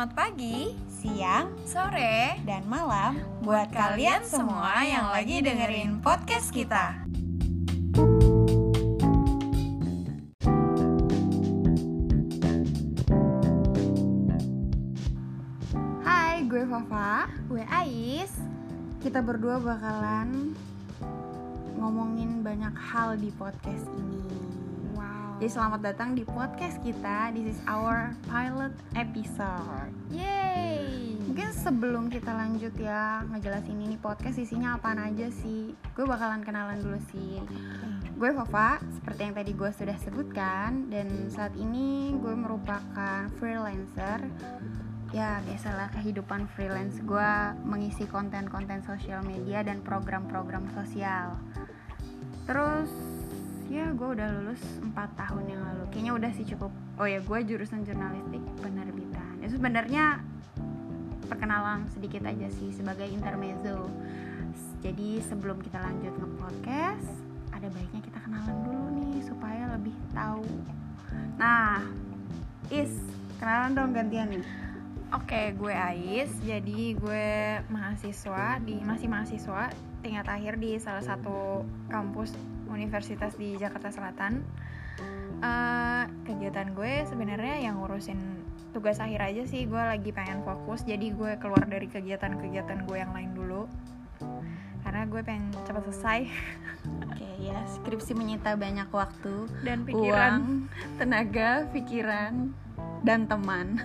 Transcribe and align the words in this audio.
Selamat 0.00 0.16
pagi, 0.16 0.72
siang, 0.88 1.52
sore, 1.68 2.40
dan 2.48 2.64
malam 2.64 3.20
buat 3.44 3.68
kalian 3.68 4.24
semua 4.24 4.80
yang 4.80 5.12
lagi 5.12 5.44
dengerin 5.44 6.00
podcast 6.00 6.48
kita. 6.56 7.04
Hai, 16.00 16.48
gue 16.48 16.64
Fafa. 16.64 17.28
Gue 17.52 17.68
Ais. 17.68 18.32
Kita 19.04 19.20
berdua 19.20 19.60
bakalan 19.60 20.56
ngomongin 21.76 22.40
banyak 22.40 22.72
hal 22.72 23.20
di 23.20 23.28
podcast 23.36 23.84
ini. 24.00 24.24
Wow. 24.96 25.36
Jadi 25.44 25.52
selamat 25.52 25.80
datang 25.84 26.16
di 26.16 26.24
podcast 26.24 26.80
kita. 26.80 27.36
This 27.36 27.52
is 27.52 27.60
our 27.68 28.16
pilot 28.32 28.72
episode. 29.10 29.90
Yeay. 30.14 31.18
Mungkin 31.26 31.50
sebelum 31.50 32.04
kita 32.14 32.30
lanjut 32.30 32.70
ya 32.78 33.26
ngejelasin 33.26 33.82
ini 33.82 33.98
podcast 33.98 34.38
isinya 34.38 34.78
apaan 34.78 35.02
aja 35.02 35.26
sih. 35.34 35.74
Gue 35.98 36.06
bakalan 36.06 36.46
kenalan 36.46 36.78
dulu 36.78 37.02
sih. 37.10 37.42
Gue 38.14 38.30
Fafa, 38.36 38.78
seperti 38.94 39.20
yang 39.26 39.34
tadi 39.34 39.52
gue 39.56 39.70
sudah 39.72 39.96
sebutkan 39.96 40.92
Dan 40.92 41.32
saat 41.32 41.56
ini 41.56 42.12
gue 42.20 42.36
merupakan 42.36 43.32
freelancer 43.40 44.28
Ya 45.08 45.40
biasalah 45.48 45.88
kehidupan 45.96 46.44
freelance 46.52 47.00
Gue 47.00 47.32
mengisi 47.64 48.04
konten-konten 48.04 48.84
sosial 48.84 49.24
media 49.24 49.64
dan 49.64 49.80
program-program 49.80 50.68
sosial 50.76 51.40
Terus 52.44 52.92
ya 53.70 53.94
gue 53.94 54.08
udah 54.18 54.28
lulus 54.34 54.62
4 54.82 54.92
tahun 55.14 55.44
yang 55.46 55.62
lalu 55.62 55.84
Kayaknya 55.94 56.12
udah 56.18 56.30
sih 56.34 56.46
cukup 56.50 56.74
Oh 56.98 57.06
ya 57.06 57.22
gue 57.22 57.38
jurusan 57.46 57.86
jurnalistik 57.86 58.42
penerbitan 58.58 59.38
Itu 59.40 59.56
sebenarnya 59.56 60.18
perkenalan 61.30 61.86
sedikit 61.94 62.26
aja 62.26 62.50
sih 62.50 62.74
sebagai 62.74 63.06
intermezzo 63.06 63.86
Jadi 64.82 65.22
sebelum 65.22 65.62
kita 65.62 65.78
lanjut 65.78 66.12
nge-podcast 66.18 67.30
ada 67.60 67.76
baiknya 67.76 68.00
kita 68.00 68.18
kenalan 68.24 68.56
dulu 68.64 68.86
nih 68.96 69.20
supaya 69.20 69.68
lebih 69.76 69.92
tahu. 70.16 70.48
Nah, 71.36 71.84
Is, 72.72 72.88
kenalan 73.36 73.76
dong 73.76 73.92
gantian 73.92 74.32
nih. 74.32 74.44
Oke, 75.12 75.52
gue 75.58 75.74
Ais. 75.74 76.32
Jadi 76.40 76.96
gue 76.96 77.26
mahasiswa 77.68 78.62
di 78.64 78.80
masih 78.80 79.12
mahasiswa 79.12 79.68
tingkat 80.00 80.24
akhir 80.24 80.56
di 80.56 80.80
salah 80.80 81.04
satu 81.04 81.68
kampus 81.92 82.32
universitas 82.70 83.34
di 83.34 83.58
Jakarta 83.58 83.90
Selatan. 83.90 84.40
Eh, 85.40 86.04
kegiatan 86.28 86.70
gue 86.76 87.04
sebenarnya 87.08 87.64
yang 87.64 87.80
ngurusin 87.80 88.18
tugas 88.70 89.02
akhir 89.02 89.20
aja 89.20 89.42
sih. 89.48 89.66
Gue 89.66 89.80
lagi 89.80 90.14
pengen 90.14 90.46
fokus. 90.46 90.86
Jadi 90.86 91.12
gue 91.12 91.36
keluar 91.42 91.66
dari 91.66 91.90
kegiatan-kegiatan 91.90 92.86
gue 92.86 92.96
yang 92.96 93.12
lain 93.12 93.32
dulu. 93.34 93.64
Karena 94.80 95.04
gue 95.04 95.20
pengen 95.22 95.52
cepat 95.64 95.82
selesai 95.92 96.20
Oke 97.04 97.28
ya, 97.40 97.60
skripsi 97.80 98.12
menyita 98.12 98.56
banyak 98.56 98.88
waktu, 98.92 99.48
dan 99.64 99.84
pikiran. 99.84 100.40
uang, 100.40 100.44
tenaga, 101.00 101.68
pikiran, 101.72 102.52
dan 103.04 103.24
teman. 103.24 103.80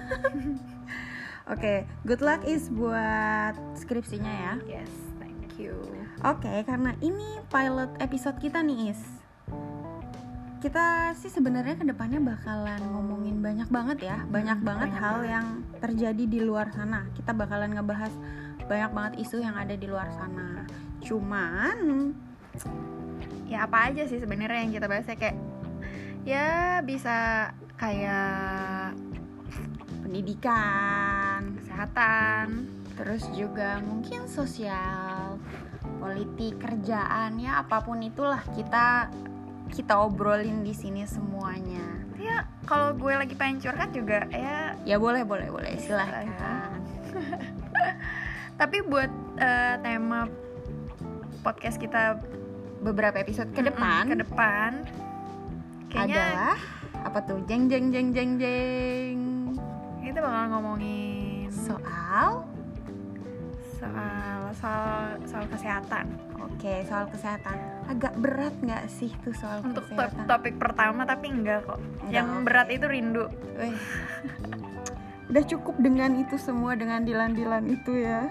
Oke, 1.54 1.86
good 2.04 2.26
luck 2.26 2.42
Is 2.44 2.68
buat 2.74 3.54
skripsinya 3.78 4.34
ya. 4.34 4.54
Yes, 4.82 4.92
you. 5.58 5.76
Oke, 6.22 6.64
karena 6.64 6.96
ini 7.00 7.40
pilot 7.48 7.92
episode 8.00 8.38
kita 8.38 8.62
nih 8.62 8.92
Is. 8.92 9.02
Kita 10.60 11.14
sih 11.14 11.30
sebenarnya 11.30 11.78
ke 11.78 11.86
depannya 11.86 12.18
bakalan 12.18 12.82
ngomongin 12.90 13.38
banyak 13.38 13.70
banget 13.70 14.10
ya. 14.10 14.18
Banyak 14.26 14.58
Hmm, 14.58 14.66
banget 14.66 14.90
banyak 14.90 14.98
hal 14.98 15.16
banget. 15.22 15.34
yang 15.34 15.48
terjadi 15.78 16.24
di 16.26 16.40
luar 16.42 16.74
sana. 16.74 17.06
Kita 17.14 17.38
bakalan 17.38 17.78
ngebahas 17.78 18.10
banyak 18.66 18.92
banget 18.92 19.14
isu 19.22 19.46
yang 19.46 19.54
ada 19.54 19.78
di 19.78 19.86
luar 19.86 20.10
sana. 20.10 20.66
Cuman 21.06 21.78
ya 23.46 23.70
apa 23.70 23.94
aja 23.94 24.10
sih 24.10 24.18
sebenarnya 24.18 24.66
yang 24.66 24.74
kita 24.74 24.90
bahas 24.90 25.06
ya? 25.06 25.14
Kayak 25.14 25.38
ya 26.26 26.48
bisa 26.82 27.18
kayak 27.78 28.98
pendidikan 30.02 31.54
kesehatan 31.62 32.66
Terus 32.96 33.24
juga 33.36 33.84
mungkin 33.84 34.28
sosial, 34.32 35.36
politik, 36.00 36.60
kerjaan 36.64 37.40
ya 37.40 37.60
apa 37.60 37.84
pun 37.84 38.00
itulah 38.00 38.40
kita 38.56 39.12
kita 39.72 40.00
obrolin 40.00 40.64
di 40.64 40.72
sini 40.72 41.04
semuanya. 41.04 42.06
ya 42.16 42.48
kalau 42.66 42.96
gue 42.96 43.12
lagi 43.12 43.36
pengen 43.38 43.60
curhat 43.60 43.92
juga 43.94 44.26
ya 44.32 44.74
Ya 44.88 44.98
boleh 44.98 45.28
boleh 45.28 45.52
boleh 45.52 45.78
silahkan. 45.78 46.26
Silahkan. 46.26 46.80
tapi 48.60 48.82
buat 48.88 49.12
eh, 49.38 49.76
tema 49.84 50.32
podcast 51.44 51.78
kita 51.78 52.18
Beberapa 52.86 53.18
episode 53.18 53.50
ke 53.50 53.66
depan 53.66 54.06
ke 54.06 54.18
depan 54.22 54.86
kayaknya 55.90 56.22
adalah 56.22 56.58
apa 57.02 57.20
tuh 57.26 57.42
jeng 57.50 57.66
jeng 57.66 57.90
jeng 57.90 58.14
jeng 58.14 58.38
jeng 58.38 59.18
kita 60.06 60.22
bakal 60.22 60.54
ngomongin 60.54 61.50
soal 61.50 62.46
soal 63.76 64.40
soal 64.56 65.20
soal 65.28 65.46
kesehatan 65.52 66.06
oke 66.40 66.74
soal 66.88 67.06
kesehatan 67.12 67.58
agak 67.92 68.14
berat 68.18 68.56
nggak 68.64 68.88
sih 68.88 69.12
tuh 69.22 69.36
soal 69.36 69.60
untuk 69.62 69.84
kesehatan? 69.92 70.26
topik 70.26 70.56
pertama 70.56 71.04
tapi 71.04 71.28
enggak 71.30 71.68
kok 71.68 71.78
Enggak, 72.06 72.12
yang 72.14 72.28
oke. 72.32 72.44
berat 72.46 72.68
itu 72.72 72.86
rindu. 72.86 73.26
Udah 75.26 75.44
cukup 75.44 75.76
dengan 75.82 76.14
itu 76.22 76.38
semua 76.38 76.78
dengan 76.78 77.02
dilan-dilan 77.02 77.66
itu 77.66 77.92
ya. 77.98 78.30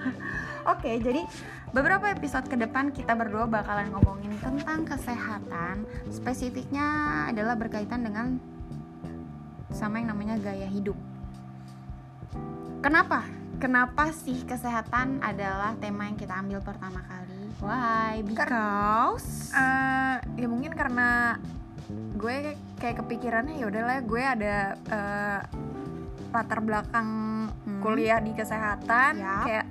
Oke, 0.72 1.00
jadi 1.00 1.24
beberapa 1.72 2.12
episode 2.12 2.44
ke 2.46 2.60
depan 2.60 2.92
kita 2.92 3.16
berdua 3.16 3.48
bakalan 3.48 3.88
ngomongin 3.90 4.36
tentang 4.44 4.84
kesehatan. 4.84 5.88
Spesifiknya 6.12 6.86
adalah 7.32 7.56
berkaitan 7.56 8.04
dengan 8.04 8.36
sama 9.72 9.96
yang 9.96 10.12
namanya 10.12 10.36
gaya 10.38 10.68
hidup. 10.68 10.94
Kenapa? 12.84 13.24
Kenapa 13.56 14.12
sih 14.12 14.44
kesehatan 14.44 15.20
adalah 15.20 15.72
tema 15.76 16.04
yang 16.04 16.14
kita 16.14 16.36
ambil 16.36 16.60
pertama 16.60 17.00
kali? 17.02 17.40
Why? 17.58 18.20
Because 18.20 19.48
Eh, 19.48 20.16
ya 20.36 20.46
mungkin 20.46 20.70
karena 20.70 21.40
gue 22.14 22.52
kayak 22.76 23.00
kepikirannya 23.00 23.56
ya 23.56 23.66
udahlah 23.66 23.98
gue 24.02 24.22
ada 24.22 24.56
eh, 24.76 25.40
latar 26.28 26.60
belakang 26.60 27.08
Hmm. 27.58 27.80
kuliah 27.80 28.18
di 28.18 28.30
kesehatan 28.30 29.16
Yap. 29.16 29.42
kayak 29.42 29.66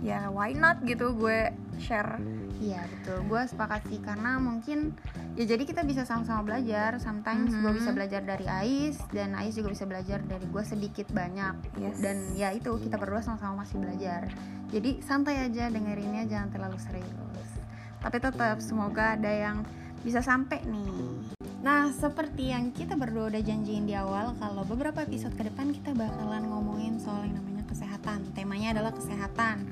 ya 0.00 0.28
why 0.28 0.50
not 0.50 0.80
gitu 0.82 1.12
gue 1.12 1.48
share 1.80 2.20
Iya 2.60 2.84
betul, 2.84 3.24
gue 3.24 3.42
sepakat 3.48 3.88
sih 3.88 3.98
karena 3.98 4.36
mungkin 4.36 4.92
ya 5.32 5.48
jadi 5.48 5.64
kita 5.64 5.80
bisa 5.80 6.04
sama-sama 6.04 6.44
belajar. 6.44 7.00
Sometimes 7.00 7.48
gue 7.50 7.64
Mhm. 7.66 7.78
bisa 7.80 7.90
belajar 7.90 8.20
dari 8.20 8.44
Ais 8.44 9.00
dan 9.10 9.32
Ais 9.32 9.56
juga 9.56 9.72
bisa 9.72 9.88
belajar 9.88 10.20
dari 10.20 10.44
gue 10.44 10.60
sedikit 10.60 11.08
banyak. 11.08 11.80
Yes. 11.80 12.04
Dan 12.04 12.36
ya 12.36 12.52
itu 12.52 12.68
kita 12.76 13.00
berdua 13.00 13.24
sama-sama 13.24 13.64
masih 13.64 13.80
belajar. 13.80 14.28
Jadi 14.68 15.00
santai 15.00 15.40
aja 15.40 15.72
dengerinnya 15.72 16.28
jangan 16.28 16.52
terlalu 16.52 16.76
serius. 16.76 17.48
Tapi 17.96 18.16
tetap 18.20 18.60
semoga 18.60 19.16
ada 19.16 19.32
yang 19.32 19.64
bisa 20.00 20.20
sampai 20.20 20.60
nih. 20.60 21.32
Nah 21.60 21.88
seperti 21.88 22.52
yang 22.52 22.72
kita 22.72 22.92
berdua 22.92 23.28
udah 23.28 23.40
janjiin 23.40 23.84
di 23.84 23.96
awal 23.96 24.36
kalau 24.36 24.68
beberapa 24.68 25.00
episode 25.00 25.32
ke 25.32 25.48
depan 25.48 25.72
kita 25.72 25.96
bakalan 25.96 26.44
ngomongin 26.44 27.00
soal 27.00 27.24
yang 27.24 27.40
namanya 27.40 27.64
kesehatan. 27.64 28.28
Temanya 28.32 28.76
adalah 28.76 28.92
kesehatan 28.92 29.64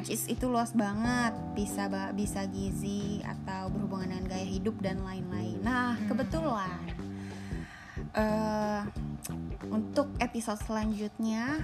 which 0.00 0.08
is 0.08 0.24
itu 0.32 0.48
luas 0.48 0.72
banget 0.72 1.36
bisa 1.52 1.84
bisa 2.16 2.48
gizi 2.48 3.20
atau 3.20 3.68
berhubungan 3.68 4.08
dengan 4.16 4.32
gaya 4.32 4.48
hidup 4.48 4.80
dan 4.80 5.04
lain-lain 5.04 5.60
nah 5.60 5.92
Hmm. 5.92 6.08
kebetulan 6.08 6.80
eh 8.16 8.80
untuk 9.68 10.08
episode 10.16 10.56
selanjutnya 10.64 11.60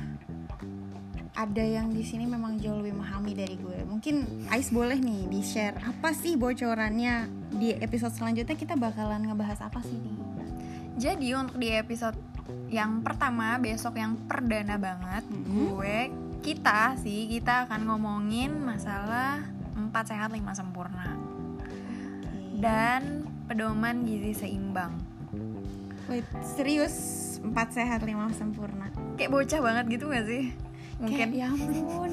ada 1.32 1.64
yang 1.64 1.96
di 1.96 2.04
sini 2.04 2.28
memang 2.28 2.60
jauh 2.60 2.76
lebih 2.76 2.92
memahami 2.92 3.32
dari 3.32 3.56
gue 3.56 3.88
mungkin 3.88 4.44
Ais 4.52 4.68
boleh 4.68 5.00
nih 5.00 5.32
di 5.32 5.40
share 5.40 5.80
apa 5.80 6.12
sih 6.12 6.36
bocorannya 6.36 7.28
di 7.56 7.72
episode 7.72 8.12
selanjutnya 8.12 8.52
kita 8.52 8.76
bakalan 8.76 9.24
ngebahas 9.24 9.64
apa 9.64 9.80
sih 9.80 9.96
nih 9.96 10.16
jadi 11.00 11.40
untuk 11.40 11.56
di 11.56 11.72
episode 11.72 12.20
yang 12.68 13.00
pertama 13.00 13.56
besok 13.56 13.96
yang 13.96 14.12
perdana 14.28 14.76
banget 14.76 15.24
Mhm. 15.24 15.56
gue 15.72 15.96
kita 16.46 16.94
sih 17.02 17.26
kita 17.26 17.66
akan 17.66 17.90
ngomongin 17.90 18.62
masalah 18.62 19.42
4 19.74 19.90
sehat 20.06 20.30
5 20.30 20.46
sempurna. 20.54 21.18
Dan 22.54 23.26
pedoman 23.50 24.06
gizi 24.06 24.46
seimbang. 24.46 24.94
Wait, 26.06 26.22
serius? 26.54 26.94
Empat 27.42 27.74
sehat 27.74 28.06
lima 28.06 28.30
sempurna? 28.30 28.94
Kayak 29.18 29.34
bocah 29.34 29.60
banget 29.60 29.84
gitu 29.98 30.06
gak 30.06 30.26
sih? 30.30 30.54
Mungkin. 31.02 31.34
Kayak, 31.34 31.34
ya 31.34 31.46
ampun. 31.50 32.12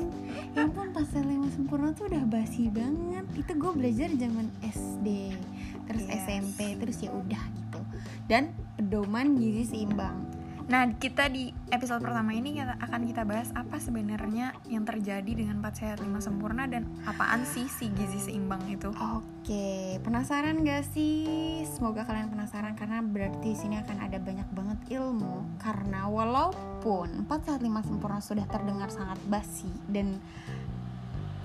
Ya 0.58 0.66
ampun 0.66 0.88
pas 0.90 1.10
lima 1.14 1.48
sempurna 1.54 1.94
tuh 1.94 2.10
udah 2.10 2.26
basi 2.26 2.74
banget. 2.74 3.26
Itu 3.38 3.54
gue 3.54 3.72
belajar 3.78 4.10
zaman 4.18 4.50
SD 4.66 5.38
terus 5.84 6.06
Yes. 6.10 6.26
SMP 6.26 6.60
terus 6.82 6.98
ya 7.06 7.14
udah 7.14 7.44
gitu. 7.54 7.80
Dan 8.26 8.50
pedoman 8.82 9.38
gizi 9.38 9.78
seimbang 9.78 10.33
Nah, 10.64 10.88
kita 10.96 11.28
di 11.28 11.52
episode 11.76 12.00
pertama 12.00 12.32
ini 12.32 12.56
kita 12.56 12.80
akan 12.80 13.04
kita 13.04 13.28
bahas 13.28 13.52
apa 13.52 13.84
sebenarnya 13.84 14.56
yang 14.72 14.88
terjadi 14.88 15.28
dengan 15.28 15.60
4 15.60 15.76
sehat 15.76 16.00
5 16.00 16.08
sempurna 16.24 16.64
dan 16.72 16.88
apaan 17.04 17.44
sih 17.44 17.68
si 17.68 17.92
gizi 17.92 18.32
seimbang 18.32 18.64
itu. 18.72 18.88
Oke, 18.96 20.00
penasaran 20.08 20.64
gak 20.64 20.88
sih? 20.96 21.28
Semoga 21.68 22.08
kalian 22.08 22.32
penasaran 22.32 22.80
karena 22.80 23.04
berarti 23.04 23.52
di 23.52 23.60
sini 23.60 23.76
akan 23.76 24.08
ada 24.08 24.16
banyak 24.24 24.48
banget 24.56 24.80
ilmu 24.96 25.60
karena 25.60 26.08
walaupun 26.08 27.28
4 27.28 27.44
sehat 27.44 27.60
5 27.60 27.84
sempurna 27.84 28.24
sudah 28.24 28.48
terdengar 28.48 28.88
sangat 28.88 29.20
basi 29.28 29.68
dan 29.92 30.16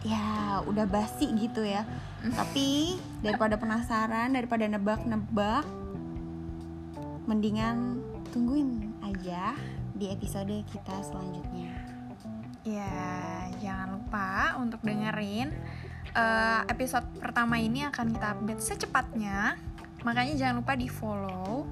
ya 0.06 0.62
udah 0.62 0.86
basi 0.86 1.26
gitu 1.34 1.66
ya. 1.66 1.82
Tapi 2.22 2.94
daripada 3.18 3.58
penasaran, 3.58 4.30
daripada 4.30 4.62
nebak-nebak 4.70 5.66
mendingan 7.26 7.98
tungguin 8.30 8.87
aja 9.02 9.54
di 9.94 10.10
episode 10.10 10.54
kita 10.68 10.96
selanjutnya. 11.02 11.72
Ya, 12.66 13.48
jangan 13.62 13.96
lupa 13.96 14.58
untuk 14.60 14.82
dengerin 14.84 15.54
uh, 16.12 16.62
episode 16.68 17.06
pertama 17.16 17.56
ini 17.56 17.86
akan 17.86 18.12
kita 18.12 18.26
update 18.36 18.62
secepatnya. 18.62 19.56
Makanya 20.06 20.34
jangan 20.36 20.62
lupa 20.62 20.78
di 20.78 20.86
follow 20.86 21.66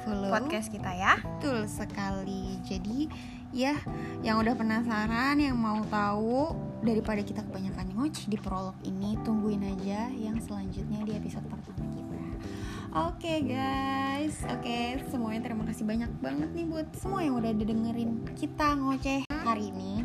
Follow 0.00 0.32
podcast 0.32 0.72
kita 0.72 0.90
ya. 0.96 1.20
Betul 1.20 1.68
sekali. 1.68 2.56
Jadi 2.64 3.10
ya 3.52 3.76
yang 4.24 4.40
udah 4.40 4.54
penasaran, 4.56 5.36
yang 5.36 5.58
mau 5.58 5.82
tahu 5.86 6.56
daripada 6.80 7.20
kita 7.20 7.44
kebanyakan 7.44 7.92
ngoci 7.92 8.32
di 8.32 8.38
prolog 8.40 8.76
ini, 8.88 9.20
tungguin 9.20 9.60
aja 9.66 10.08
yang 10.16 10.40
selanjutnya 10.40 11.04
di 11.04 11.12
episode 11.20 11.44
pertama 11.44 11.84
kita. 11.92 12.09
Oke 12.90 13.46
guys, 13.46 14.34
oke 14.50 14.98
semuanya 15.14 15.46
terima 15.46 15.62
kasih 15.62 15.86
banyak 15.86 16.10
banget 16.18 16.50
nih 16.58 16.66
buat 16.66 16.90
semua 16.98 17.22
yang 17.22 17.38
udah 17.38 17.54
dengerin 17.54 18.26
kita 18.34 18.74
ngoceh 18.74 19.22
hari 19.30 19.70
ini. 19.70 20.02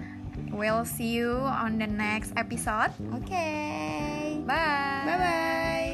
We'll 0.54 0.86
see 0.86 1.18
you 1.18 1.34
on 1.34 1.82
the 1.82 1.90
next 1.90 2.38
episode. 2.38 2.94
Oke, 3.10 3.50
Bye. 4.46 5.02
bye 5.02 5.18
bye. 5.18 5.85